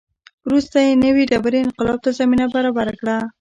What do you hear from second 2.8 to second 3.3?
کړه.